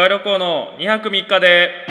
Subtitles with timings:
[0.00, 1.86] カ旅行の2泊3日で。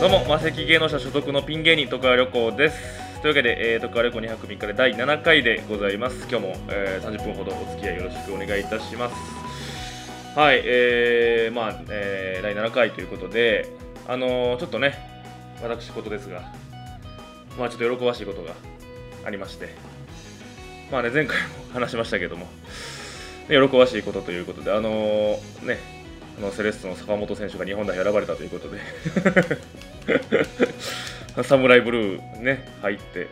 [0.00, 3.20] どうも魔石芸能者所属のピン芸人徳川旅行です。
[3.20, 6.26] というわけで、えー、徳川旅行2泊3日で第7回でございます。
[6.28, 9.14] 今日も、えー、30分ほどお付き合いよろしくお願いいたします。
[10.36, 13.68] はいえー、まあ、えー、第7回ということで
[14.08, 14.98] あのー、ちょっとね
[15.62, 16.42] 私事ですが
[17.58, 18.54] まあちょっと喜ばしいことが
[19.24, 19.70] ありまして
[20.90, 22.46] まあね前回も話しましたけども
[23.48, 25.78] 喜ばしいことということであのー、ね
[26.38, 28.78] あのセレッソの坂本選手が日本代表選ばれたということで
[31.44, 33.28] サムライブルーね入って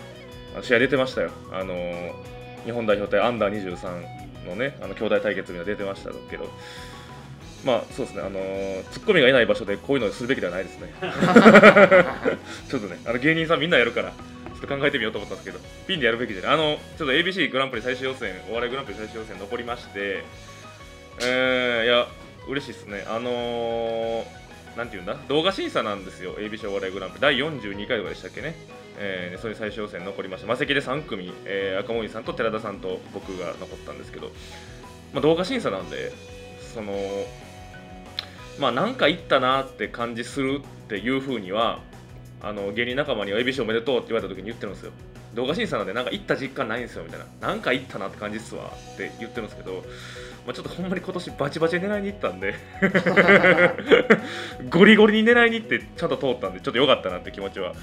[0.62, 1.30] 試合出てましたよ。
[1.52, 2.12] あのー、
[2.64, 6.50] 日本代表対アンダー23のねあの兄弟対決には出てましたけど
[7.64, 10.92] まあそうですねあのー、ツッコミがいない場所でこういうのをするべきではないですね。
[12.70, 16.52] ちょっとねあの芸人さんみんなやるからちょっと考えてみようと思ったんですけどピンでやるべきじゃない。
[16.54, 20.22] あのちょっと ABC グランプリ最終予選お笑いグランプリ最終予選残りまして
[21.22, 22.06] えー、いや
[22.48, 23.04] 嬉しいですね。
[23.08, 24.24] あのー
[24.76, 25.16] なんていうんだ？
[25.28, 27.20] 動画審査なんですよ ABC お笑いグランプリ。
[27.20, 28.54] 第42回とかでしたっけね、
[28.98, 34.30] えー、それ最終予選残りました魔石で3組、えー、赤森さんと寺田さんと僕が残ったんですけど、
[35.12, 36.12] まあ、動画審査なんで
[36.72, 36.92] その
[38.60, 41.80] まあなんか行ったなって感じするっていうふうには
[42.42, 44.92] あの芸人仲間に ABC おめでとうって言われた時に言ってるんですよ
[45.34, 49.84] 動画審査なんでなんか行った実感ないんですよみたいななんか行ったなって感じっすわって言ってるんですけど
[50.46, 52.54] まあ、ちょっとほんまに今年バチバチ狙いに行ったんで
[54.70, 57.74] ゴリゴリに狙いに行ってちゃんと通ったんでちょっと良かったなって気持ちは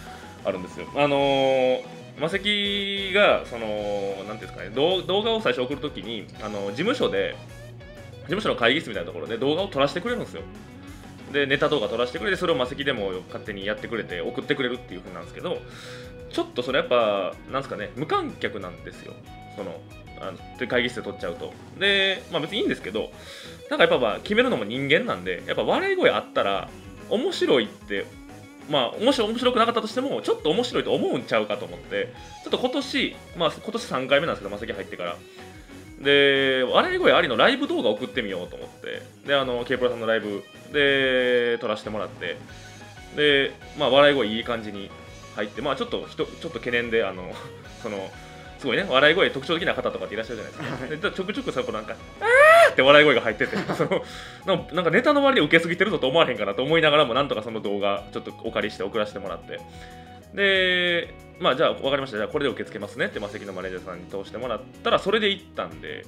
[0.43, 0.87] あるんですよ。
[0.95, 1.81] あのー、
[2.19, 3.67] マセキがその
[4.27, 7.35] なんていうんですかね動画を最初送るときにあの事務所で
[8.27, 10.41] 事務所の会議室みたいなところで動画を撮らせてくれるんですよ。
[11.31, 15.57] でネタ動画撮らせてくれてそれをマセキでも勝手にやってくれて送ってくれるっていう風なんですけど
[16.31, 19.13] ちょっとそれやっぱなんすかね無観客なんですよ。
[19.55, 19.81] その
[20.19, 21.53] あので会議室で撮っちゃうと。
[21.79, 23.11] で、まあ、別にいいんですけど
[23.69, 26.69] なんかやっぱまあ決めるのも人間なんでやっぱ笑い声あったら
[27.09, 28.05] 面白いって
[28.69, 35.15] まあ面白面白くなかったとしてもちょっと面白いと思うんちゃうかと思ってちょっと今年まあ今年3回目なんですけどマセキ入ってから。
[35.99, 39.01] で笑い声ありのライブ動画送ってみようと思って。
[39.25, 40.43] であの K プロさんのライブ。
[40.71, 42.37] で撮らせてもらって。
[43.15, 44.91] でまあ笑い声いい感じに
[45.35, 45.61] 入って。
[45.61, 47.31] まあちょっとちょっと懸念であの
[47.81, 48.09] その
[48.59, 48.85] すごいね。
[48.89, 51.09] 笑い声特徴的な方とかっていらっしゃるじゃないですか。
[51.09, 53.57] でちょくちょくさこなんか「あー!」って笑い声が入ってて。
[53.57, 59.59] そのなんかネタの割に受けすぎてるぞと思われへんかなと思いながらもなんとかその動画ちょっとお借りして送らせてもらって。
[60.33, 62.17] でまあじゃあ分かりました。
[62.17, 66.01] じゃあこれで受け付けますねってマセキのマネージャーさんに通してもらったらそれで行ったんでや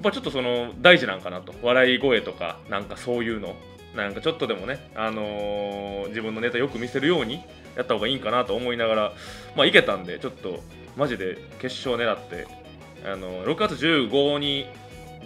[0.00, 1.54] っぱちょっとその大事なんかなと。
[1.62, 3.56] 笑い声とかなんかそういうの。
[3.94, 7.42] なんかちょっとでもね、あのー、自分のネタよく見せるように
[7.76, 9.12] やった方がいいんかなと思いながら、
[9.56, 10.60] まあ、いけたんで、ちょっと
[10.96, 12.46] マジで決勝狙って、
[13.04, 14.66] あの6月15に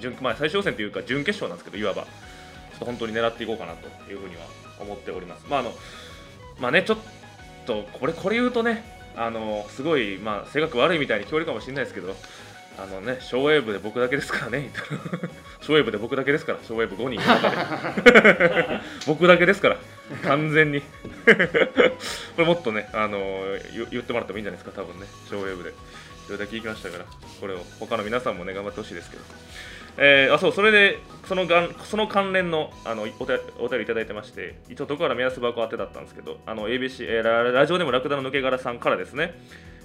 [0.00, 2.08] 準、まあ、最終予選というか準決勝なんですけど、いわば、ちょ
[2.76, 4.42] っと本当に狙っていこうかなというふうには
[4.80, 5.44] 思っております。
[5.48, 5.72] まああの
[6.58, 6.98] まあね、ちょっ
[7.66, 12.14] とこれこれ言うとね、あのすごい、まあ、性格悪いみたいに聞こえるかもしれないですけど、
[12.76, 14.70] あのね、ショーウェーブで僕だけですからね、
[15.62, 18.80] ショーウェーブで僕だけですから、ショーウェーブ5人ので。
[19.06, 19.78] 僕だけですから、
[20.24, 20.82] 完全に。
[20.82, 20.86] こ
[22.38, 23.44] れもっとね、あの
[23.90, 25.72] 言ってもらってもいいんじゃないですか、多分ね、ショーウェーブで。
[26.26, 27.04] それだけ行きましたから、
[27.40, 29.22] これを他の皆さんもね、頑張ってほしいですけど。
[29.96, 39.34] えー、あそうそれでそのがんその関連のあのおお便りいただいてまして一応どこから目安箱当てだったんですけどあの ABC、えー、ララジオでもラクダの抜け殻さんからですね。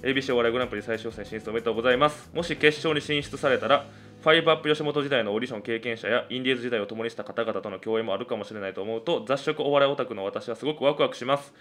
[0.02, 2.30] ABC お笑いグランプリ最終戦進出おめでとうございます。
[2.34, 3.86] もし決勝に進出されたら
[4.22, 11.52] ファイブアップ吉本時代のオーディション経験者やインディーズ時代を共にした方々との共演もあるかもしれないと思うと雑食お笑いオタクの私はすごくワクワクします。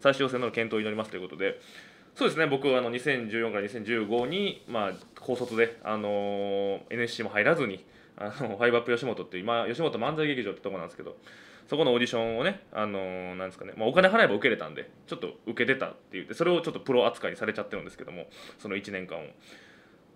[0.00, 1.60] 最終戦の検討を祈りますということで
[2.14, 7.84] そうですね僕はあの2014から2015に、まあ、高卒で、あの、NSC も入らずに
[8.16, 11.16] あのファイブアップ吉本っていう今吉本漫才劇場ってとこなんですけど
[11.68, 18.26] そこのオーディションをね、あの、なんですかね、まあ、お金払えば受けれたんでちょっと受けてたって言ってそれをちょっとプロ扱いにされちゃってるんですけども
[18.58, 19.22] その1年間を。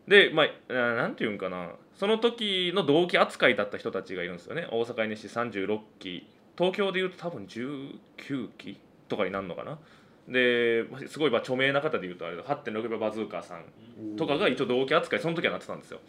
[0.09, 4.67] でまあなんていうんかなその時の同期扱いだった人たちがいるんですよね。
[4.71, 6.27] 大阪 NSC 36期。
[6.59, 9.79] 東京でいうと多分19期とかになるのかな。
[10.29, 16.01] ですごいまあ著名な方でいうとあれ8.6秒バズーカーさんとかが一応同期扱いその時はなってたんですよ。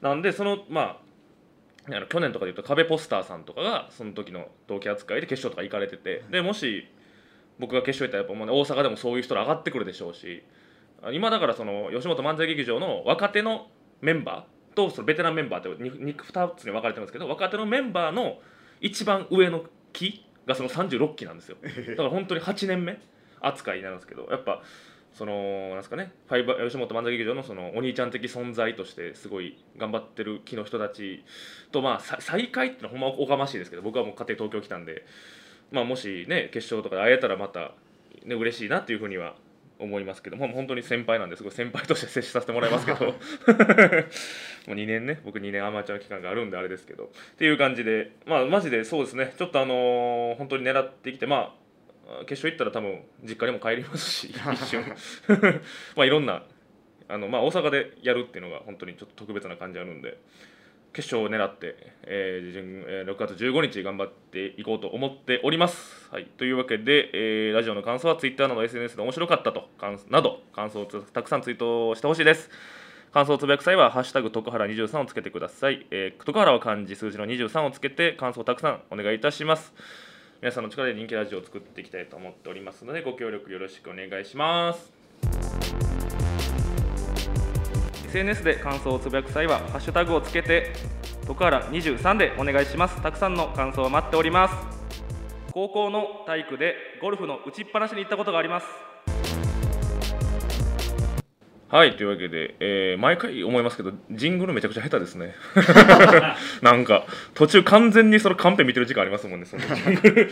[0.00, 1.08] なんでそのまあ
[1.96, 6.86] あの去年とかでいうと壁ポスターさんとかがその時の同期扱いで決勝とか行かれててでもし
[7.58, 10.44] 僕が決勝行ったらやっぱもう、ね、大阪でもそういう人が上がってくるでしょうし
[11.12, 13.68] 今だからその吉本漫才劇場の若手の
[14.00, 18.38] メンバーとそのベテランメンバーって 2, 2つに分かれてますけど若手のメンバーの
[18.80, 21.56] 一番上の期がその36期なんですよ。
[21.62, 22.98] だから本当に8年目
[23.40, 24.62] 扱いになるんですけどやっぱ
[25.14, 31.24] そのなんですかねファイバー吉本漫才劇場のそのお兄ちゃん的存在としてすごい頑張ってる木の人たち
[31.72, 35.04] とまあさ再会ってのはほんまおかましいですけど僕はもう家庭東京来たんで、
[35.72, 37.72] まあ、もしね決勝とかで会えたらまた、
[38.24, 39.34] ね、嬉しいなっていうふうには
[39.80, 43.14] 思いますけどもう本当に先輩なんですごい先輩として接しさせてもらいますけど もう
[44.70, 51.67] 2年ね僕2年アマチュアの期間があるんであれですけどっていう感じでまあマジでそうですねちょっとあのー本当に狙ってきてまあ
[52.26, 54.84] 決勝行ったら多分実家にも帰りますし 一瞬
[55.96, 56.42] まあいろんな
[57.08, 60.18] あの、まあ、大阪でやるっていうのが本当にちょっと特別な感じあるんで
[60.92, 66.08] 決勝を狙って、えー準えー6月15日頑張っていこうと思っております。
[66.10, 72.50] はい、というわけで、えーラジオの感想は Twitter など SNS で面白かったと感など感想をつたくさんツイートしてほしいです。
[73.12, 75.86] 感想をつぶやく際は「ハッシュタグ徳原23」をつけてください。
[75.90, 79.74] えー、徳原は漢字数字の23をつけて感想をたくさんお願いいたします。
[80.40, 84.92] 皆さんの力で人気ラジオを作っていきたいと思っておりますのでご協力よろしくお願いします。
[88.06, 90.72] SNS で感想をつぶやく際はハッシュタグをつけて
[91.26, 93.02] 徳原23でお願いします。
[93.02, 94.54] たくさんの感想を待っております。
[95.52, 98.66] 高校の体育でゴルフの打ちっぱなしに行ったことがあります。
[101.70, 105.34] はいというわけで、えー毎回思いますけどジングルめちゃくちゃ下手ですね。
[106.62, 107.04] なんか
[107.34, 110.30] 途中完全にそのカンペ見てる時間ありますもんねそのジングル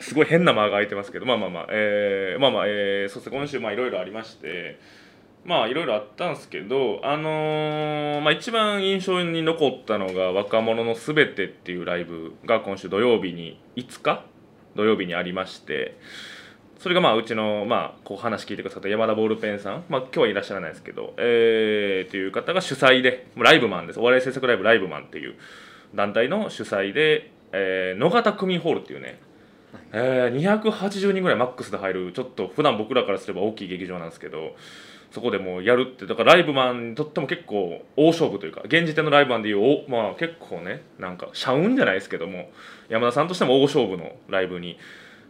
[0.00, 1.26] すごい変な間が空いてますけど。
[1.26, 4.78] まあまあまあ、えーまあまあ、えー、そして今週まあいろいろありまして
[5.44, 14.24] まあいろいろあったんですけど、あのーまあ、一番印象に残ったのが「若者のすべて」っていうライブが今週土曜日に5日？
[14.74, 15.96] 土曜日にありまして
[16.78, 24.00] それがまあうちの、まあ、こう話聞いてくださった山田ボールペンさん、まあ、今日はいらっしゃらないですけど、えー、という方が主催でライブマンです。
[24.00, 25.34] お笑い制作ライブライブマンっていう
[25.94, 29.18] 団体の主催で、えー野方区民ホールっていうね
[29.92, 34.54] えー、280人ぐらいマックスで入るちょっと普段僕らからすれば大きい劇場なんですけど
[35.10, 42.50] そこでもうやるってだからライブマンにとっても結構大勝負というか現時点のライブマンでいうおまあ結構ねなんか社運じゃないですけども
[42.88, 44.78] 山田さんとしても大勝負のライブに、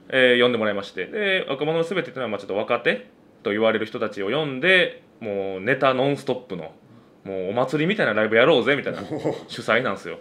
[0.09, 3.07] えー呼んでもらいましてで若者のすべてっていうのはまあちょっと若手
[3.43, 6.73] と言われる人たちを呼んでもうネタノンストップの
[7.25, 9.01] もうお祭りみたいなライブやろうぜみたいな
[9.49, 10.19] 主催なんですよ。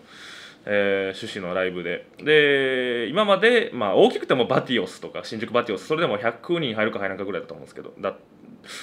[0.65, 8.15] えー趣旨のライブでで今まで、まあ、大きくてもバティオスとか新宿バティオスそれでも100人入るか入らんかぐらいだと思うんですけどだ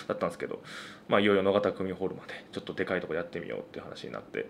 [0.09, 0.63] だったんですけど、
[1.09, 4.49] まあ、いよいよ野方組ホールまでちょっとでかいとこやってみようっていう話になって。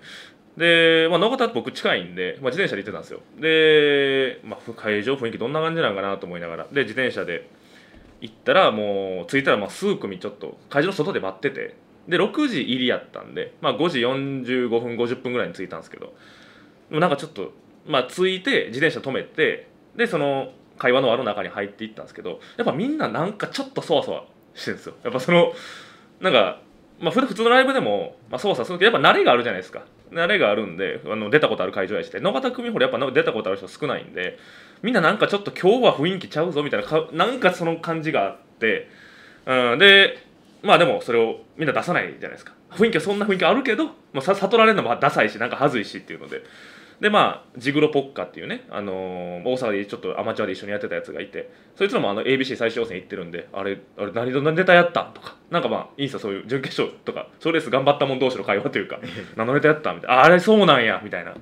[0.56, 3.20] で、まあ、野方僕近いんで、まあ、自転車で行ってたんですよ。
[3.40, 6.64] で、まあ、会場雰囲気どんな感じなんかなと思いながら。
[6.72, 7.48] で自転車で
[8.20, 11.76] 行ったらもう着いたらまあ数組ちょっと会場の外で待ってて。
[12.06, 16.14] で6時入りやったんで、まあ、5時45分50分ぐらいに着いたんですけど。
[16.90, 17.52] でもなんかちょっと
[17.86, 24.94] まあ着いて自転車止めてでその会話の輪の中に入っていったんですけどやっぱみんななんかちょっとそわそわしてるんですよ。
[25.02, 25.52] やっぱその
[26.20, 26.60] なんか
[27.00, 29.82] まあ普通のライブでも、まあ、そわそわするけどやっぱ慣れがあるじゃないですか。
[30.10, 34.38] 慣れがあるんであの出たことある会場やして野方組ほどやっぱ出たことある人少ないんで
[34.82, 38.88] みんななんかちょっと今日は雰囲気ちゃうぞみたいなかなんかその感じがあって、
[39.46, 40.18] うん、で
[40.62, 42.52] まあでもそれをみんな出さないじゃないですか。
[42.70, 46.42] 雰囲気はそんな雰囲気あるけど、まあ、悟られるのもダサいしなんか恥ずいしっていうので。
[47.00, 55.02] でまあジグロポッカっていうね、あのー大阪でちょっとアマチュアで一緒にやってたやつがいてそいつらもあの ABC 最終予選行ってるんであれあれ何のネタやった？
[55.10, 59.00] んとかなんかまあいいんすよそういう準決勝とかそういうレース頑張ったもん同士の会話というか
[59.36, 59.92] 何のネタやった？
[59.92, 60.16] みたいな。
[60.20, 61.00] ああれそうなんや！
[61.04, 61.34] みたいな。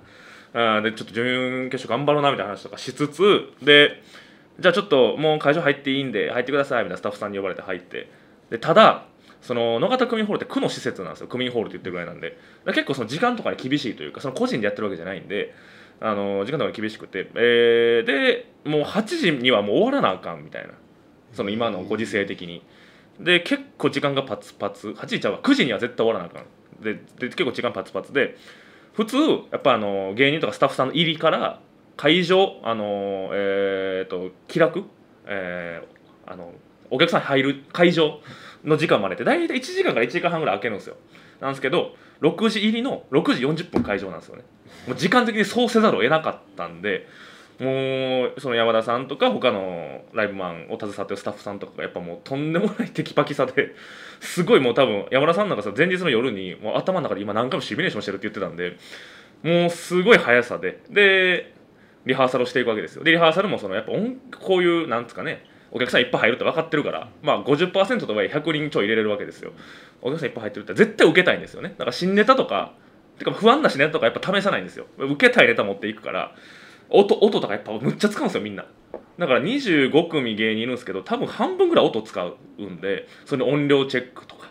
[0.54, 4.02] あーでちょっと準決勝頑張ろうなみたいな話とかしつつで
[4.58, 8.08] じゃあちょっともう会場入っていいんで入ってくださいみたいなスタッフさんに呼ばれて入って。
[8.50, 9.04] でただ
[9.42, 11.26] その野方区民ホールって区の施設なんですよ。
[11.26, 12.38] 区民ホールって言ってるぐらいなんで。
[12.66, 15.54] 結構その時間とかに厳しいというかその個人でやってるわけじゃないんで。
[16.04, 20.74] あの時間とかに厳しくて、えーでもう8時にはもう終わらなあかんみたいな。
[21.32, 22.62] その今のご時世的に。
[23.20, 24.88] で結構時間がパツパツ。
[24.88, 25.38] 8時ちゃうわ。
[25.40, 26.82] 9時には絶対終わらなあかん。
[26.82, 28.36] でで結構時間パツパツで。
[28.94, 29.16] 普通
[29.50, 31.60] やっぱあの芸人とかスタッフさんの入りから
[31.96, 34.84] 会場あのえー、と気楽、
[35.26, 36.52] えーあの
[36.90, 38.20] お客さん入る会場
[38.64, 40.96] の時間までって大体1時間から1時間半ぐらい空けるんですよ。
[41.40, 44.44] なんですけど6時入りの6時40分会場なんですよね。
[44.86, 47.08] もう時間的にそうせざるを得なかったんで
[47.60, 53.74] もうその山田さんとか他のライブマンを携わってるスタッフさんとかがやっぱもうとんでもないテキパキさで
[54.20, 58.76] すごいもう多分山田さんなんかさ前日の夜にもう頭の中で今何回もシミュレーションしてるって言ってたんで
[59.42, 60.80] もうすごい速さで。
[60.90, 61.52] で
[62.04, 63.04] リハーサルをしていくわけですよ。
[63.04, 69.52] でリハーサルもそのやっぱ音こういうなんですかねお客さんいっぱい入るって分かってるからまあ50%とはいえ100人ちょい入れれるわけですよ。
[70.02, 71.70] お客さんいっぱい入ってるって絶対受けたいんですよね。
[71.70, 72.72] だから新ネタとか
[73.18, 74.86] てか不安な新ネタとかやっぱ試さないんですよ。
[74.98, 76.34] 受けたいネタ持っていくから
[76.90, 78.66] 音音とかやっぱむっちゃ使うんですよみんな。
[79.18, 84.42] だから25組芸人いるんですけど多分半分ぐらい音使うんでそれ音量チェックとか。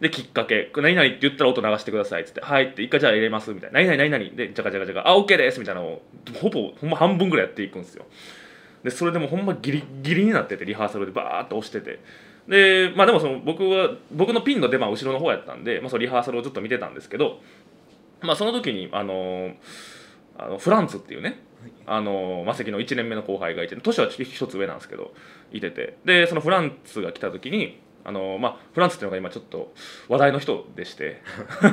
[0.00, 6.02] できっかけ「何々」って言ったら音流してくださいっつって「はい」って一回じゃあ入れますみたいな「何々何々」で「じゃかじゃかじゃかあ OK です」みたいなのを
[6.34, 8.04] ほぼほんま半分ぐらいやっていくんですよ。
[8.86, 11.98] でそれでもほんまギリギリになっててリハーサルでバーッと押してて。
[12.46, 17.40] でまあでもその僕は僕のピンの出番後ろの方やったんで、まあ、そのリハーサルをずっと見てたんですけど
[18.20, 19.50] まあその時にあの
[20.38, 21.42] あのフランツっていうね
[21.86, 25.12] あのマセキの1年目の後輩がいて年は一つ上なんですけど
[25.50, 25.98] いてて。
[26.04, 29.74] でそのフランツが来た時にあのまあ、フランツっていうのが今ちょっと
[30.08, 31.22] 話題の人でして。
[31.60, 31.68] ま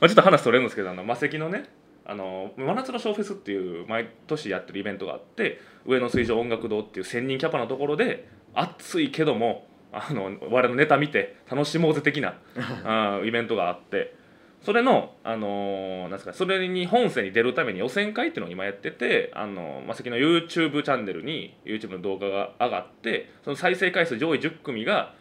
[0.00, 1.68] あちょっと話それるんですけどあのマセキのね
[2.10, 12.34] あの真夏のショーフェスっていう毎年やってるイベントがあって上野水上音楽堂っていう1000人キャパのところで暑いけどもあの我々のネタ見て楽しもうぜ的な
[12.84, 14.18] あイベントがあって。
[14.60, 25.14] それの、あのーなんですかそれに本戦に出るために予選会っていうのを今やっててあのマセキの YouTube チャンネルに YouTube の動画が上がってその再生回数上位10組が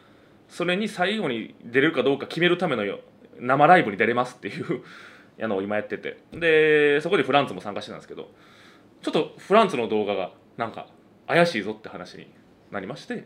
[0.50, 3.00] それに最後に出れるかどうか決めるためのよ
[3.40, 4.84] 生ライブに出れますっていう
[5.42, 6.18] あの今やってて。
[6.34, 8.30] でそこでフランツも参加してたんですけど
[9.02, 10.88] ちょっとフランツの動画がなんか
[11.28, 12.28] 怪しいぞって話に
[12.72, 13.26] なりまして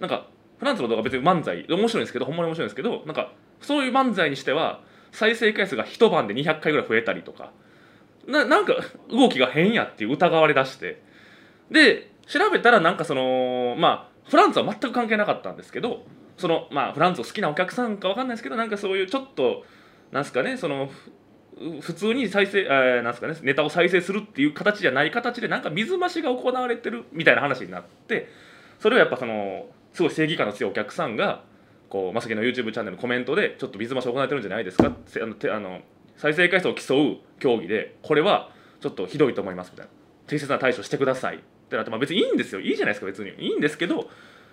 [0.00, 0.28] なんか
[0.58, 4.80] フランツの動画別に漫才面白いんですけどほんまに面白いんですけどなんかそういう漫才にしては
[5.12, 7.52] 再生回数が一晩で200回ぐらい増えたりとか
[8.26, 8.74] ななんか
[9.10, 11.02] 動きが変やっていう疑われだして
[11.70, 16.04] で調べたらなんかそのまあフランツは全く関係なかったんですけど
[16.36, 19.64] そのまあフランツを好きなお客さんかわかんないですけどなんかそういうちょっと
[20.10, 20.90] なんすかねその
[21.80, 28.28] 普通に再生、えーなんすかねネタを再生するっていう形じゃない形でなんか水増しが行われてるみたいな話になって
[28.80, 31.44] それをやっぱそのすごい正義感の強いお客さんが
[31.88, 35.80] こうまさきの YouTube チャンネルのコメントでちょっと水増し行われてるんじゃないですかせあのてあの
[36.16, 39.92] 再生回数を競う競技でこれはちょっとひどいと思いますみたいな。
[40.26, 41.36] 適切な対処してください。
[41.36, 42.60] ってなって、まあ、別にいいんですよ。
[42.60, 43.30] いいじゃないですか別に。
[43.38, 44.08] いいんですけど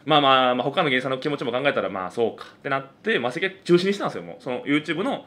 [0.05, 2.45] まあまあ、まあ、他の芸人さんの気持ちも考えたらまあそうか。
[2.55, 4.43] ってなってマセキ中止にしたんですよもう。
[4.43, 5.25] その YouTube の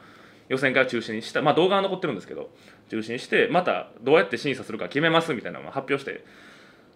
[0.49, 2.51] 予選から中止にしたまあ動画は残ってるんですけど
[2.91, 6.25] 中止にしてまたどうやって審査するか決めますみたいなのを発表して。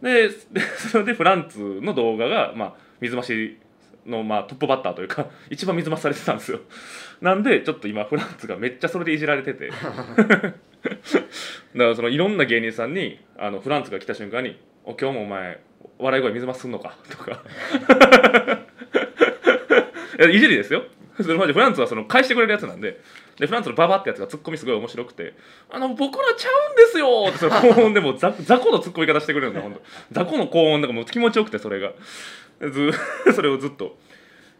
[0.02, 3.58] でで それでフランツの動画が、まあ、水増し
[4.06, 6.60] の、まあ、トップバッターというか 一番水増しされてたんですよ。
[7.20, 9.70] なんでちょっと今フランツがめっちゃそれでいじられてて。
[9.74, 10.52] だか
[11.74, 15.60] らそのいろんな芸人さんにあのフランツが来た瞬間に「お今日もお前
[15.98, 17.42] 笑い声水増しすんのか」とか。
[20.18, 20.84] いやいじりですよ。
[21.22, 23.00] それマジフランツはその返してくれるやつなんで
[23.38, 25.34] でフランツのババってやつがツッコミすごい面白くて
[25.70, 29.80] 「あの僕らちゃうんですよ!」ってその高音でも雑雑魚のツッコミ方してくれるんだ本当
[30.12, 31.92] 雑魚の高音なんかもう気持ちよくてそれが。
[32.60, 32.90] ず
[33.34, 33.96] それをずっと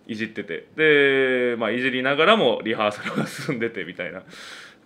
[0.07, 0.67] いじってて。
[0.77, 4.23] でまあいじりながらもリハーサルが進んでてみたいな。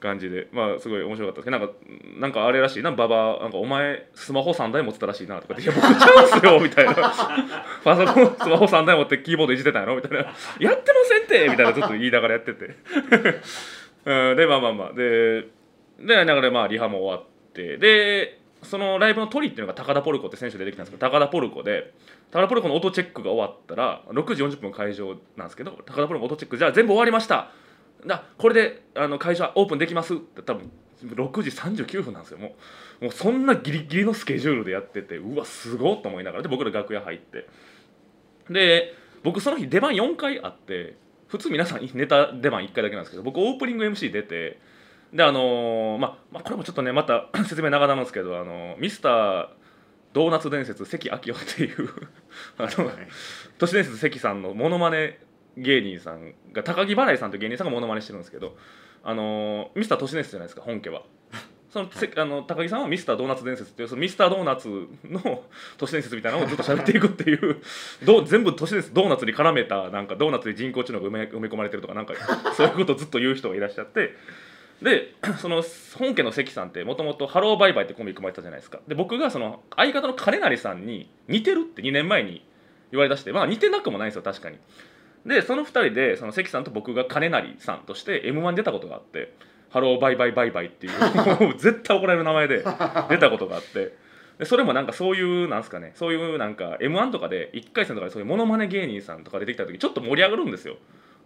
[0.02, 1.74] 感じでまあすごい面白かったですけどなんか
[2.20, 2.82] なんかあれらしい。
[2.82, 6.94] なババなんかお前スマホ3台持ってたらしいなとかって「いや僕ちゃうんすよ」みたいな
[7.84, 10.18] 「パソコンスマホ3台持ってキーボードいじってたんやろ?」みたいな
[10.60, 12.76] 「やってませんって」みたいなずっと言いながらやってて。
[14.04, 14.92] う んでまあまあまあ。
[14.92, 15.42] で
[16.00, 17.76] でだからまあリハも終わって。
[17.78, 21.92] でそのライブのトリっていうのが高田ポルコって選手出てきたんですけど高田ポルコで
[22.30, 27.50] 高田ポルコの音チェックが終わったら6時40分会場なんですけど高田ポルコの音チェックじゃあ全部終わりました。
[28.06, 30.14] だこれであの会場オープンできます。
[30.14, 30.70] って多分
[31.04, 32.38] 6時39分なんですよ。
[32.38, 32.54] も
[33.00, 36.42] うもうそんなギリギリのスケジュールでやっててうわすごっと思いながら。
[36.42, 37.46] で僕ら楽屋入って。
[38.50, 40.96] で僕その日出番4回あって
[41.28, 44.58] 普通皆さんネタ出番1回だけなんですけど僕オープニング MC 出て
[45.12, 49.48] であのーまあ、まあこれもちょっとねまた 説明長々なんですけどあのミスター
[50.12, 51.88] ドーナツ伝説関明夫っていう
[52.58, 52.90] あの
[53.58, 55.18] 都市伝説関さんのモノマネ
[55.56, 58.56] 芸人さんが高木払いさんという芸人さんがモノマネしてるんですけど
[59.02, 61.02] あのーミスター都市伝説じゃないですか本家は。
[61.72, 64.68] そのせあの高木さんはミスタードーナツ伝説っていうそのミスタードーナツ
[65.04, 65.42] の
[65.78, 67.62] 都市伝説みたいなのをずっと喋っていくっていう
[68.04, 72.12] どう全部都市伝説ドーナツに絡めたなんかドーナツに人工知能が埋め埋め込まれてるとかなんか
[72.52, 74.14] そういうことをずっと言う人がいらっしゃって。
[74.82, 75.62] で その
[75.96, 78.80] 本家の関さんってもともと「ハローバイバイ」ってコンビ組まれてたじゃないですか。
[78.88, 82.44] で僕がその相方の金成さんに似てるって2年前に
[82.90, 84.58] 言われだしてまあ似てなくもないんですよ確かに
[85.26, 89.34] でその2人でその関さんと僕が金成さんとして m 1出たことがあって
[89.70, 92.64] 「ハローバイバイバイバイ」っていう絶対怒られる名前で
[93.08, 94.00] 出たことがあって。
[94.38, 100.76] でそれもなんかそういうなんすかねそういうなんか m 1とかで1回戦とかでそういうモノマネ芸人さんとか出てきた時ちょっと盛り上がるんですよ。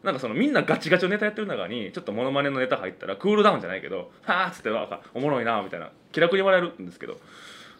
[0.02, 4.70] なんかそのみんなガチガチのネタやってる中にちょっとモノマネのネタ入ったらクールダウンじゃないけど「はあ」っつって
[5.14, 7.18] おもろいなみたいな気楽に笑えるんですけど。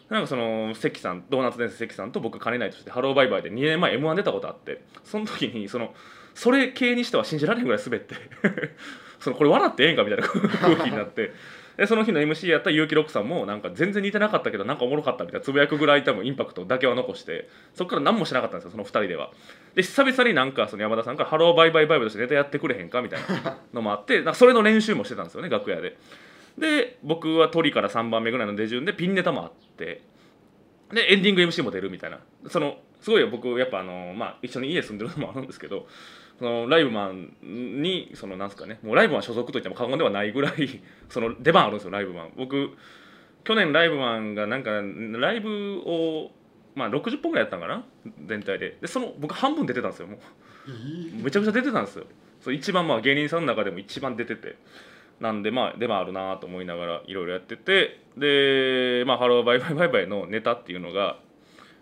[0.09, 5.95] なんかその関さんドーナツ伝説関さんと僕金ないとしてハローバイバイで2年前 m 1出たことあってその時にその
[6.35, 8.15] それ系にしては信じられんぐらい滑って
[9.19, 10.29] そのこれ笑ってええんかみたいな
[10.61, 11.33] 空気になって
[11.77, 19.31] でその日の MC やった結城六さんもなんか全然似てなかったけどなんかおもろかったみたいなつぶやくぐらい多分インパクトだけは残してそこから何もしなかったんですよその2人では
[19.75, 25.97] で久々になんかその山田さんから「ハローバイバイバイブとしてネタやってくれへんか?」みたいなのもあってそれの練習もしてたんですよね楽屋で
[26.59, 30.03] で僕は鳥から3番目ぐらいの出順でピンネタもあって
[30.93, 32.21] でエンディング MC も出るみたいな。
[32.49, 35.87] そのすごい僕やっぱあの、まあ、一緒に家住んでるのもあるんですけど
[36.39, 38.79] そのライブマンにそのなんすかね。
[38.83, 42.33] もうライブマン所属といっても過言ではないぐらい その出番あるんですよライブマン。
[42.37, 42.71] 僕
[43.45, 44.83] 去年ライブマンがなんか
[45.19, 46.31] ライブを
[46.75, 47.85] まあ60本ぐらいやったんかな？
[48.27, 48.77] 全体で。
[48.81, 51.23] でその僕半分出てたんですよもう。
[51.23, 52.05] めちゃくちゃ出てたんですよ。
[52.41, 54.57] そう一番まあ芸人さんの中でも一番出てて
[55.21, 61.19] なんでまあ出番あるなと思いながらいろいろやっててでまあ「ハローバイバイバイバイ」のネタっていうのが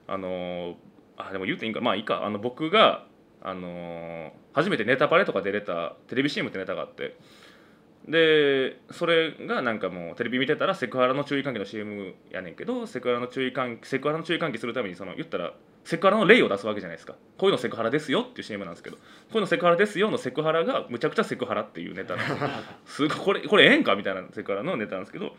[0.06, 0.76] あの
[1.16, 2.24] あでも言うていいんかまあいいか。
[2.24, 3.06] あの僕が
[3.42, 7.16] あの初めてネタパレとか出れたテレビ CM ってネタがあって。
[8.08, 17.14] でそれがなんかもうテレビ見てたらセクハラの注意喚起の CM やねんけどセクハラの注意喚起セクハラの注意喚起するためにその言ったらセクハラの例を出すわけじゃないですか。
[17.36, 18.96] こういうのセクハラですよっていう CM なんですけど。
[18.96, 19.02] こ
[19.34, 22.34] ういうのセクハラですよのセクハラがむちゃくちゃセクハラっていうネタなんで
[22.86, 25.36] す すごいこれこれええんかみたいなセクハラのネタなんですけど。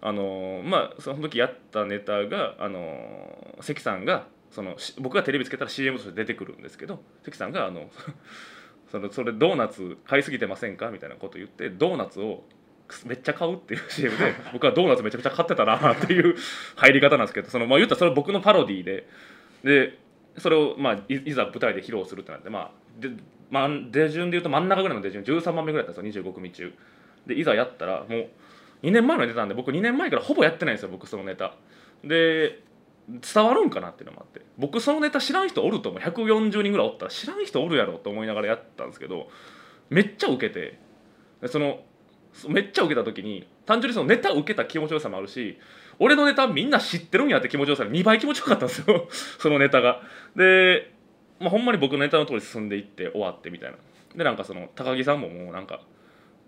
[0.00, 7.90] あのまあその時やったネタがあの関さんがその僕がテレビつけたら CM として出てくるんですけど関さんがあの
[8.90, 12.44] そのそれドーナツ買いすぎてませんかみたいなこと言ってドーナツを
[13.04, 16.36] めっちゃ買うっていう CM で僕はドーナツめちゃくちゃ買ってたなっていう
[16.76, 19.08] 入り方なんですけどそのまあ言ったらそれ僕のパロディーで
[19.64, 19.98] で
[20.38, 23.10] それをまあいざ舞台で披露するってなってまあで、
[23.50, 26.72] まあ、出順で言うと真ん中ぐらいの出順13番目ぐらいだったんですよ25組中。
[27.26, 28.28] でいざやったらもう
[28.82, 31.54] 2年前のネタなんで僕2年前からほぼやってないんですよ僕そのネタ。
[32.04, 32.62] で
[33.08, 34.42] 伝わるんかなっていうのもあって。
[34.58, 36.02] 僕そのネタ知らん人おると思う。
[36.02, 39.28] 140人ぐらいおったら知らん人おるやろと思いながらやったんですけど
[39.90, 40.78] めっちゃウケて。
[41.46, 41.80] その
[42.48, 45.58] めっちゃウケた時に単純にそのネタ受けた気持ちよさもあるし
[45.98, 49.08] 俺のネタみんな知ってるんやって気持ちよさで2倍気持ちよかったんですよ。
[49.38, 50.02] そのネタが。
[50.36, 50.92] で、
[51.40, 53.76] まあ、ほんまに僕のネタの通り進んでいって終わってみたいな。
[54.14, 55.82] でなんかその高木さんももうなんか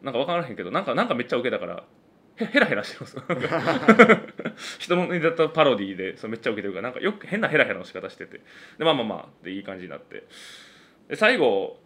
[0.02, 1.84] なんか分からへんけどなんかなんかめっちゃウケたから
[2.36, 3.16] ヘラヘラしてます。
[4.78, 8.40] 人のネタパロディーでそめっちゃ受けてるからなんかよく変なヘラヘラの仕方してて。
[8.78, 10.24] でまあまあまあでいい感じになって。
[11.08, 11.78] で最後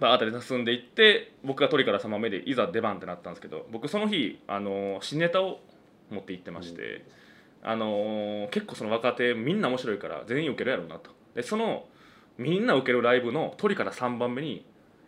[0.00, 5.60] バーッと進んでいって僕が鳥から3番目でいざ出番ってなったんですけど僕その日あの新ネタを
[6.12, 7.04] 持って行ってまして、
[7.62, 11.10] あの結構その若手みんな面白いから全員受けるやろうなと。
[11.34, 11.86] でその
[12.38, 14.66] みんな受けるライブの鳥から3番目に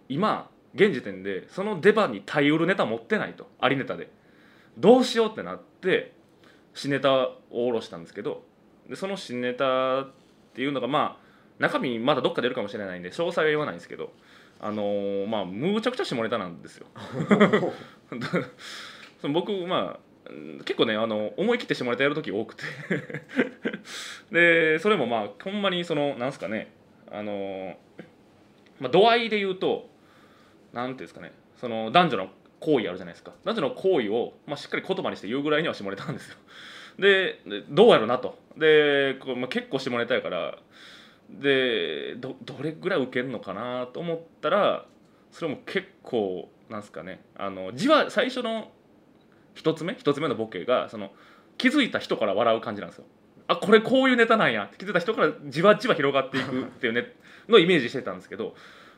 [0.08, 3.48] 今現時点でその出番に耐えうるネタ持ってないと。
[3.60, 4.10] ありネタで。
[4.78, 6.12] どうしようってなって
[6.74, 8.42] 新ネタを下ろしたんですけど
[8.88, 10.10] でその新ネタっ
[10.54, 11.24] ていうのがまあ
[11.58, 14.12] 中身まだどっか出るかもしれないんで詳細は言わないんですけど
[14.60, 16.86] あのー、まあむちゃくちゃ下ネタなんですよ。
[19.32, 20.00] 僕まあ
[20.64, 22.62] 結構ねあの思い切って下ネタやる時多くて。
[24.32, 26.72] でそれもまあほんまにそのなんすかね。
[27.10, 27.76] あの、
[28.80, 29.88] まあ、度合いで言うと
[30.72, 31.32] 何ていうんですかね。
[31.60, 32.28] その男女の
[32.60, 33.32] 行為あるじゃないですか。
[33.44, 36.36] 男女の行為を、まあ、しっかり言葉にして言うぐらいには下ネタなんですよ。
[36.98, 38.38] でどうやろなと。
[38.56, 40.58] でこう、まあ、結構下ネタやから。
[41.30, 44.84] でどれぐらい受けるのかなと思ったら
[45.32, 47.20] それも結構なんすかね。
[47.36, 48.70] あのじわ最初の
[49.54, 51.10] 一つ目一つ目のボケがその
[51.58, 53.04] 気づいた人から笑う感じなんですよ。
[53.46, 54.64] あこれこういうネタなんや。
[54.64, 57.14] って気づいた人からじわじわ広がっていくっていうね
[57.48, 58.54] のイメージしてたんですけど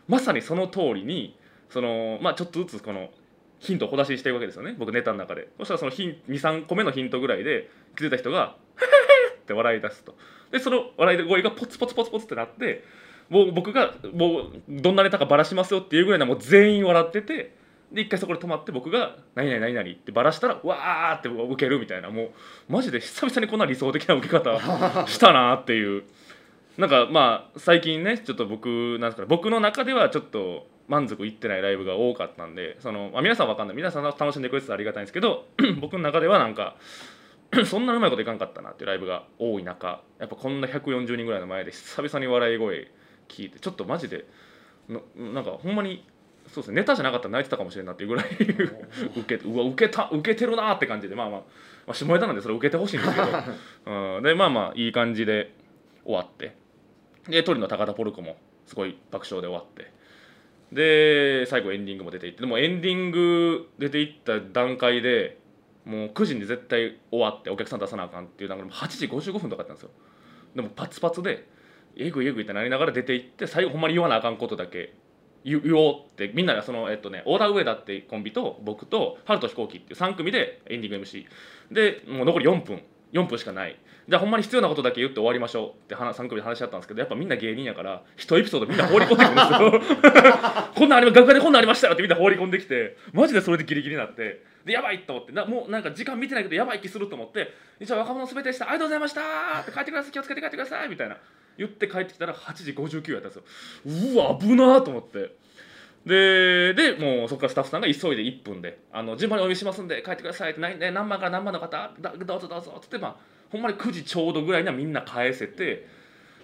[0.09, 1.37] まさにその通りに
[1.69, 3.11] そのまあちょっとずつこの
[3.59, 4.75] ヒントを小出ししてるわけですよね。
[4.79, 5.49] 僕ネタの中で。
[5.59, 8.93] そしたらその23個目のヒントぐらいで気づいた人が「ヘヘ
[9.31, 10.17] ヘ!」って笑い出すと。
[10.53, 12.85] でその笑い声がポツポツポツポツってなって
[13.29, 17.57] もう僕がもうどんなネタかばらしますよっていうぐらいなもう全員笑ってて
[17.93, 22.31] で一回そこで止まって僕が「何々何々」ってばらしたらわーって受けるみたいなもう
[22.69, 24.59] マジで久々にこんな理想的な受け方
[25.07, 26.05] したなっていう。
[26.79, 33.77] なんかまあ最近ねちょっと僕なんですかね僕の中ではちょっと満足いってないライブが多かったんでその、まあ、皆さんわかんない。
[33.77, 35.47] 皆さん楽しんでくれてたらありがたいんですけど
[35.81, 36.77] 僕の中ではなんか
[37.65, 42.91] そんなうまいこといかんかったなっていうライブが多い中やっぱこんな140人ぐらいの前で久々に笑い声
[43.29, 44.27] 聞いてちょっとマジで
[45.17, 46.05] なんかほんまに
[46.49, 46.77] そうですね。
[46.77, 48.27] ネタじゃなかったら泣いてたかもしれんなっていうぐらい
[49.17, 51.45] 受けうわ受けた受けてるなって感じでまあまあ、ま
[51.93, 53.27] あ、下ネタなんでそれ受けてほしいんですけど、
[54.17, 55.53] うん、でまあまあいい感じで
[56.05, 56.55] 終わって。
[57.29, 59.93] で鳥の高田ポルコもすごい爆笑で終わって。
[60.73, 62.41] で最後エンディングも出ていって。
[62.41, 65.39] でもエンディング出ていった段階で
[65.85, 69.91] もう9時に絶対終わってお客さん出さなあかんっていう段階で8時55分とかだったんですよ。
[70.55, 71.47] でもパツパツで
[71.97, 74.93] えぐいえぐいってなりながら出ていって最後ほんまに言わなあかんことだけ
[75.47, 81.25] 言言おうってみんながそのえっとねオーダーウェイだってコンビと僕と春と飛行機っていう3組でエンディング MC
[81.71, 82.83] でもう残り4分。
[83.13, 83.77] 4分しかない。
[84.09, 90.71] じゃあほんまに必要なことだけ言って終わりましょうって話3組で話し合ったんですけどやっぱみんな芸人やから一エピソードみんな放り込んでくるんですよ。
[90.75, 94.45] こんなんありま楽屋でこんなんありましたよってみんな放り込んできてマジでそれでギリギリになって。
[94.65, 95.33] でやばいと思って。
[95.33, 98.69] なもうなんか時間見てないけどやばい気すると思って「じゃあ若者すべてでした。
[98.69, 99.21] ありがとうございました」
[99.63, 99.73] って。
[99.73, 100.13] 帰ってください。
[100.13, 100.89] 気をつけて帰ってください。
[100.89, 101.17] みたいな
[101.59, 104.15] 言って帰ってきたら8時59やったんですよ。
[104.15, 105.35] うわ危なーと思って。
[106.07, 113.17] ででもうそこからスタッフさんが急いで1分で「あの順番にお呼びしますんで帰ってください」って何,、ね、何番から何番の方だどうぞどうぞっつってまあ
[113.51, 115.89] ほんまに9時ちょうどぐらいにはみんな返せて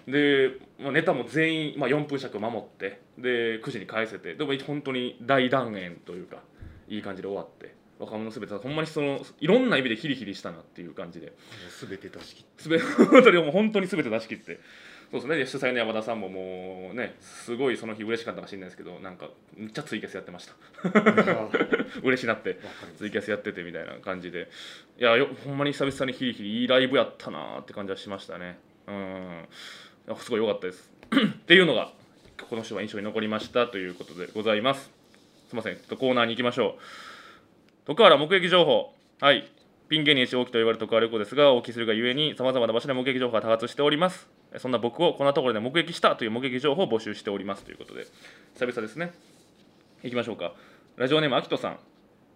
[0.05, 6.43] で、まあ、ネタも全員、まあ、4分尺守ってで9時に返せてでも本当に大団円というか
[6.89, 11.31] いい感じで終わって若者すべてほんまにそのいろんな意味でヒリヒリしたなっていう感じで。
[11.79, 12.63] 全て出し切って。
[12.63, 14.59] すべ 本当にもう本当に全て出し切って
[15.13, 15.37] そうですね。
[15.37, 20.55] で主催の山田さんももうねすごいその日嬉しかったかもしれないですけどなんかめっちゃツイキャスやってました。
[22.01, 22.57] 嬉しなって
[22.97, 24.49] ツイキャスやっててみたいな感じで。
[24.99, 28.57] いやよほんまに久々にヒリヒリいいライブやったなーって感じはしましたね。
[28.87, 29.45] うん。
[30.17, 30.91] すごい良かったです。
[31.13, 31.93] っていうのが
[32.49, 34.91] この週は印象に残りましたということでございます。
[35.47, 35.75] すいません。
[35.75, 37.85] ちょっとコーナーに行きましょう。
[37.85, 38.95] 徳原目撃情報。
[39.19, 39.47] はい。
[39.89, 44.27] ピン芸人一大きと言われる徳原旅行ですが大きするがゆえにさまざまな場所で目撃情報が多発しております
[44.59, 48.05] そんな僕をこんなところで目撃したという目撃情報を募集しておりますということで
[48.53, 49.13] 久々ですね。
[50.03, 50.53] いきましょうか。
[50.97, 51.79] ラジオネームあきとさん。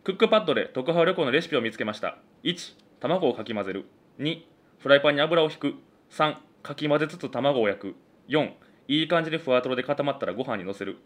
[0.03, 2.17] クックパッドで徳原旅行のレシピを見つけました。
[2.43, 3.85] 1卵をかき混ぜる。
[4.19, 4.41] 2
[4.79, 5.73] フライパンに油を引く。
[6.11, 7.95] 3かき混ぜつつ卵を焼く。
[8.29, 8.51] 4
[8.87, 10.97] いい感じでふわとろで固まったらご飯にのせる。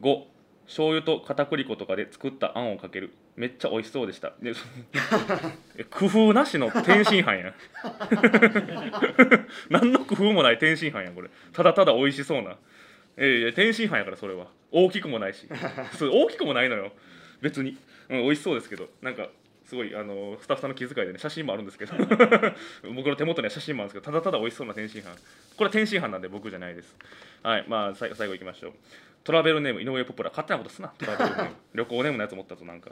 [0.00, 0.24] 5
[0.66, 3.12] 醤油と片栗粉とかで作ったあんをかける。
[3.36, 4.32] めっちゃ美味しそうでした。
[4.40, 4.52] で
[5.76, 7.54] え工夫なしの天津飯やん。
[9.70, 11.30] 何の工夫もない天津飯やんこれ。
[11.52, 12.56] ただただ美味しそうな。
[13.16, 14.46] えいや天津飯やからそれは。
[14.70, 15.48] 大きくもないし。
[15.98, 16.92] そう大きくもないのよ。
[17.40, 17.76] 別に、
[18.08, 18.88] うん、美味しそうですけど。
[19.02, 19.28] なんか
[19.64, 21.94] すごいあのスタッフさんの気遣いでね写真もあるんですけど。
[22.94, 25.08] 僕の手元には写真もあるんですけどただただ美味しそうな天津飯。
[25.56, 26.94] これは天津飯なんで僕じゃないです。
[27.42, 28.72] はいまあ最後最後いきましょう。
[29.24, 30.28] トラベルネーム井上ポプラ。
[30.28, 30.88] 勝手なことすな。
[30.88, 31.56] トラベルネーム。
[31.74, 32.90] 旅行ネームのやつ持ったぞなんか。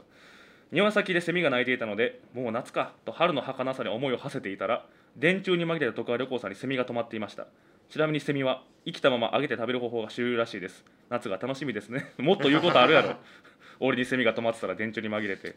[0.71, 2.93] 庭先でセミが鳴いていたのでもう夏か。
[3.05, 7.45] と春の儚さに思いを馳せていたら電柱に紛れた徳川旅行さんにセミが止まっていました。
[7.89, 10.83] ちなみにセミは生きたまま揚げて食べる方法が主流らしいです。
[11.09, 12.11] 夏が楽しみですね。
[12.17, 13.15] もっと言うことあるやろ。
[13.79, 15.55] 俺にセミが止まってたら電柱に紛れて。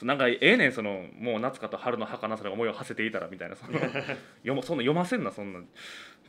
[0.00, 3.56] なんかええねんそのもう夏かと春の儚さに思いを馳せていたらみたいな。
[3.56, 5.58] その読まそんな読ませんなそんな。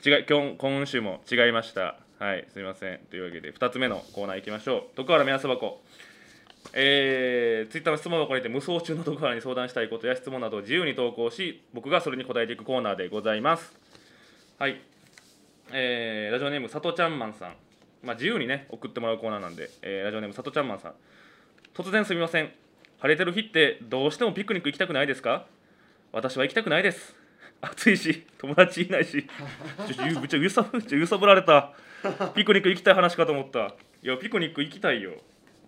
[0.05, 2.99] 違い今日今週も違いましたはいすみません。
[3.09, 4.95] というわけで2つ目のコーナー行きましょう。
[4.97, 5.81] 徳原目安箱
[6.73, 13.73] えー、ツイッターの質問箱にて無双中の徳原に相談したいことや質問などを自由に投稿し僕がそれに答えていくコーナーでございます。
[14.57, 14.81] はい。
[15.71, 17.53] えー、ラジオネームさとちゃんマンさん。
[18.03, 20.93] まあ自由にね送ってもらうコーナーなんで、えー、ラジオネームさとちゃんマンさん。
[21.73, 22.51] 突然すみません。
[22.99, 25.45] 晴れてる日ってどうしてもピクニック行きたくないですか？
[26.11, 27.15] 私は行きたくないです。
[27.61, 29.27] 暑いし友達いないし。
[29.87, 31.73] ちょゆちょ揺さぶちょ揺さぶられた。
[32.35, 33.73] ピクニック行きたい話かと思った。
[34.01, 35.11] いやピクニック行きたいよ、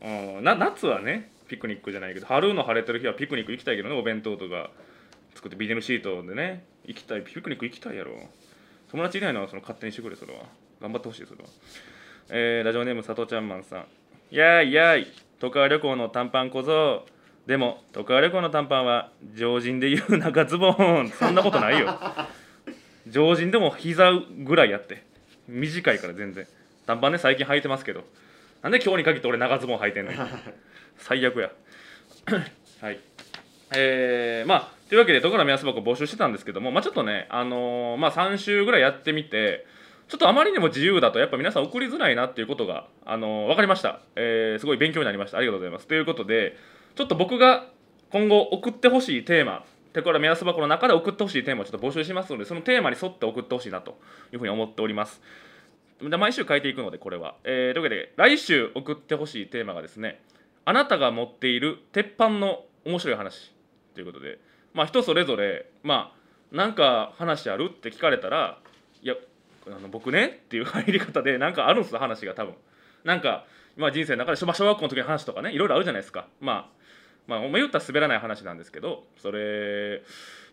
[0.02, 4.72] うん、な夏はねピクニックじゃないけど春の晴れてる日はピクニック行きたいけどねお弁当とか。
[5.34, 7.22] 作ってビニールシートでね行きたい。
[7.22, 8.12] ピクニック行きたいやろ。
[8.92, 10.42] 友達いないのはその勝手にしてくれそれは。
[10.82, 11.50] 頑張ってほしいそれは。
[12.30, 13.86] えー、ラジオネームさとちゃんマンさん。
[14.30, 15.08] やいやーい。
[15.40, 17.06] 徳川旅行の短パン小僧。
[17.48, 21.12] でも徳川旅行の短パンは常人でいう長ズボン。
[21.18, 21.98] そんなことないよ。
[23.08, 25.04] 常人でも膝ぐらいやって。
[25.48, 26.48] 短いから全然。
[26.86, 28.04] 短パンね最近履いてますけど。
[28.62, 30.12] なんで今日に限って俺長ズボン履いてんの
[30.98, 31.52] 最悪や。
[32.82, 33.00] はい。
[33.76, 39.66] えー、まあというわけで徳川目安箱募集してたんですけどもまあちょっとねあのーまあ3週ぐらいやってみて
[40.10, 45.38] ちょっとあまりにも自由だとやっぱ皆さん送りづらいなっていうことが、あのー分かりました、えーすごい勉強になりました。
[45.38, 45.88] ありがとうございます。
[45.88, 46.58] ということで
[46.96, 47.68] ちょっと僕が
[48.12, 53.98] 今後送ってほしいテーマ手から目安箱の中で送ってほしいテーマをちょっと募集しますのでそのテーマに沿って送ってほしいなと
[54.32, 55.22] いうふうに思っております。
[56.02, 60.20] で毎週変えていくのでこれは、えーというわけで来週送ってほしいテーマがですね
[60.66, 63.54] あなたが持っている鉄板の面白い話
[63.94, 64.40] ということで
[64.74, 66.12] まあ人それぞれま
[66.52, 68.58] あなんか話あるって聞かれたら
[69.04, 69.14] いや
[69.68, 72.56] あの僕ねっていう入り方でなんかあるんですよ話が多分。
[73.04, 73.46] なんか、
[73.78, 76.28] まあ、人生の中でまあ小学校の時の話とかねいろいろあるじゃないですか。
[76.40, 76.82] まあ
[77.28, 80.02] まあ、お前言ったら滑らない話なんですけどそれ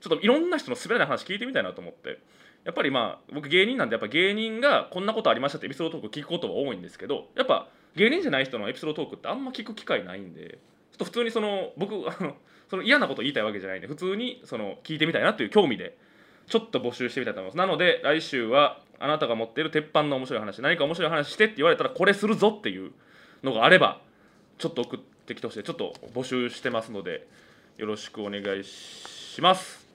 [0.01, 2.19] ちょっといろんな人の滑らない話聞いてみたいなと思って。
[2.65, 10.59] やっぱりまあ僕芸人なんでやっぱ芸人がこんなことありましたってエピソードトーク聞くことが多いんですけどやっぱ芸人じゃない人のエピソードトークってあんま聞く機会ないんで
[10.91, 12.35] ちょっと普通にその僕あの
[12.69, 15.97] その嫌なこと言いたいわけじゃないんで普通にその聞いてみたいなっていう興味で
[16.49, 17.59] ちょっと募集してみたいと思います。
[17.59, 22.93] なので来週はあなたが持っている鉄板の面白い話何か面白い話してって言われたらこれするぞっていう
[23.43, 24.01] のがあれば
[24.57, 25.63] ちょっと送ってきてほしい。
[25.63, 27.27] ちょっと募集してますので
[27.77, 29.87] よろしくお願いします。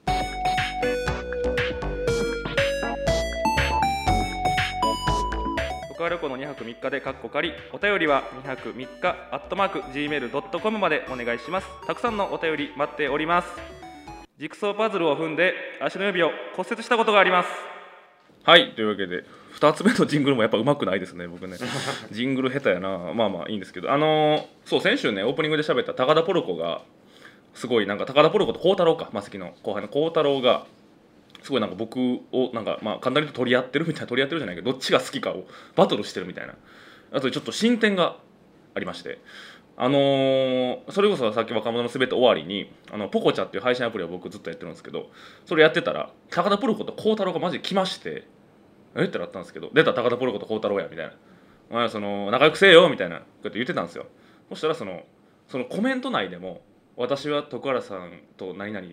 [5.90, 7.52] 岡旅行の2泊3日でカッコ仮。
[7.72, 11.66] お便りは2泊3日アットマーク Gmail.com までお願いします。
[11.86, 13.83] たくさんのお便り待っております。
[14.36, 17.48] ジグソーパズルを踏んで足の指を骨折したことがあります。
[18.42, 19.24] はいというわけで
[19.60, 21.56] 2つ目のジングルもやっぱうまくないですね僕ね。
[22.10, 22.98] ジングル下手やな。
[23.14, 23.92] まあまあいいんですけど。
[23.92, 26.82] あのーそう先週ねオープニングで喋った高田ポルコが
[27.54, 29.08] すごいなんか高田ポルコと孝太郎か。
[29.12, 29.88] マセキの後輩の。
[29.88, 30.66] 孝太郎が
[31.44, 31.96] すごいなんか僕
[32.32, 36.56] をなんかまあ簡単に言うと取り合ってるみたいな取り合ってるじゃないけどどっちが好きかをバトルしてるみたいな。
[37.12, 38.16] あとちょっと進展が
[38.74, 39.20] ありまして
[39.76, 45.10] あのーそれこそさっき若者のすべて終わりにあのポコチャっていう配信アプリを僕ずっとやってるんですけど
[45.46, 48.24] それやってたら高田ポルコと孝太郎がマジで来まして
[48.96, 49.04] え？
[49.04, 51.12] ってなったんですけど出た高田ポルコと孝太郎やみたいな。
[51.70, 54.06] お前その仲良くせえよみたいなこと言ってたんですよ。
[54.50, 55.02] そしたらその
[55.48, 56.60] そのコメント内でも
[56.96, 58.86] 私は徳原さんと何々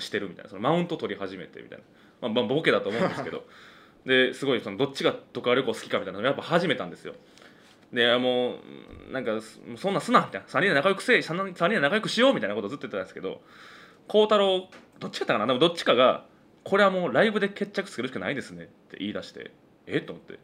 [0.00, 0.50] してるみたいな。
[0.50, 1.84] そのマウント取り始めてみたいな、
[2.20, 3.44] まあ、まあボケだと思うんですけど。
[4.06, 7.14] ですごいそのどっちが徳原旅行好きかみたいなのをやっぱ始めたんですよ
[7.92, 8.56] でも
[9.08, 9.40] うなんか
[9.76, 10.46] そんなすなみたいな。
[10.46, 13.40] 3人で仲良くせえ3人で仲良くしようみたいなことずっと言ってたんですけど
[14.06, 14.68] 孝太郎
[15.00, 15.46] どっちかだったかな？
[15.46, 16.26] でもどっちかが
[16.64, 19.52] これはもうライブで決着つけるしかないですねって言い出して
[19.86, 19.98] え？
[19.98, 20.38] っと思って。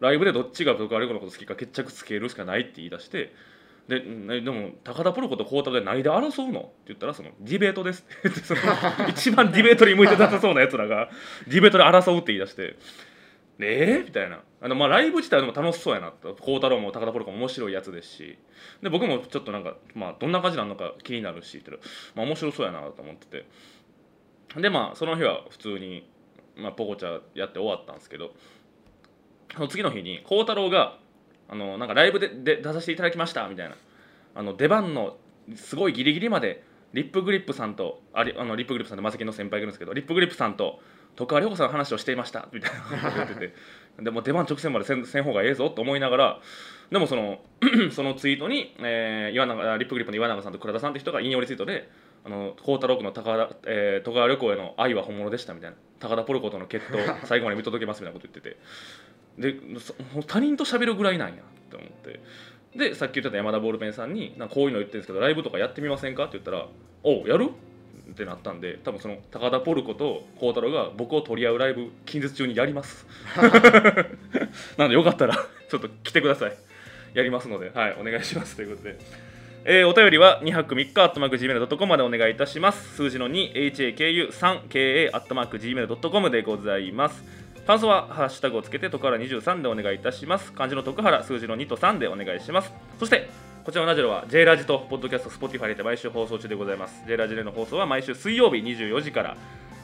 [0.00, 3.32] ライブでどっちが徳原旅行のこと好きか決着つけるしかないって言い出して
[3.88, 6.60] ででも高田プロコと孝太郎で何で争うの？
[6.60, 8.04] って言ったらそのディベートです。
[8.26, 8.60] ってその
[9.08, 11.08] 一番ディベートに向いてなさそうなやつらが
[11.48, 12.76] ディベートで争うって言い出して
[13.60, 14.00] え？
[14.02, 14.40] ー、みたいな。
[14.64, 16.34] あの、まあ、ライブ自体でも楽しそうやなと。
[16.40, 18.38] 孝太郎も高田プロコも面白いやつですし。
[18.82, 21.70] で僕もちょっとなんか、まあ、どんな感じなのか気になるしって、
[22.14, 23.46] まあ、面白そうやなと思ってて。
[24.58, 26.08] でまあその日は普通に、
[26.56, 28.32] まあ、ポコチャやって終わったんですけど。
[29.52, 30.98] その次の日に孝太郎が
[31.50, 33.76] あのなんかライブでで出させていただきましたみたいな。
[34.34, 35.18] あの出番の
[35.54, 40.80] すごいギリギリまでリップグリップさんとありあのリップグリップさんとマセキの先輩がいるんですけどリップグリップさんと
[41.16, 43.54] 徳川涼子さんの話をしていましたみたいなこと言ってて。
[44.00, 46.40] でも出番直前までせんせん方がええぞと思いながら
[46.90, 47.40] でもその
[47.92, 51.88] そのツイートに、えー、岩永リップグリップの岩永さんと倉田さんって人が引用リツイートで
[52.24, 55.76] あの孝太郎君の高田、えー、徳川旅行への愛は本物でしたみたいな。
[56.00, 59.74] 高田ポルコとの決闘 最後まで見届けますみたいなこと言ってて。
[59.74, 59.94] でそ
[60.26, 62.20] 他人と喋るぐらいなんやって思って。
[62.74, 66.66] でさっき言ってた山田ボールペンさんになんかこういうの言ってるんですけどライブとかやってみませんかって言ったら
[67.04, 67.50] 「おうやる?」
[68.14, 73.06] ってなったんで多分その高田ポルコと孝太郎が僕を取り合うライブ近日中にやります。
[74.78, 76.56] なのでよかったらちょっと来てください。
[77.14, 78.54] やりますのではいお願いします。
[78.56, 78.96] ということで。
[79.66, 82.96] えーお便りは2泊3日アットマーク Gmail.com までお願いいたします。
[82.96, 87.24] 数字の 2HAKU3KA アットマーク Gmail.com でございます。
[87.66, 90.52] 感想はハッシュタグをつけて徳原23でお願いいたします。
[90.52, 92.72] 漢字の徳原数字の2と3でお願いします。
[93.00, 93.28] そして
[93.64, 97.02] こちらのラジオは J ラジとポッドキャスト Spotify で毎週放送中でございます。
[97.06, 99.36] J ラジでの放送は毎週水曜日24時から。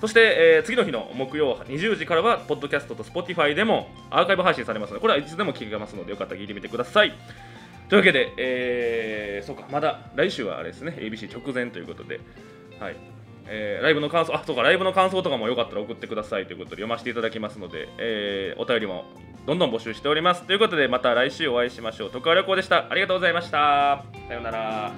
[0.03, 7.15] そして、えー次の日の木曜20時からはポッドキャストと Spotify でもアーカイブ配信されますのでこれはいつでも聞けますのでよかったら聞いてみてください。
[7.89, 12.21] というわけで、えーそうかまだ来週はあれですね ABC 直前ということで。
[12.79, 12.97] はい。
[13.47, 19.07] えーライブの感想あそうかライブの感想とかもよかったら送ってくださいということで読ませていただきますので、えーお便りも
[19.47, 20.43] どんどん募集しております。
[20.43, 22.11] ということでまた来週お会いしましょう。
[22.11, 22.87] 徳川旅行でした。
[22.91, 24.05] ありがとうございました。
[24.29, 24.93] さようなら。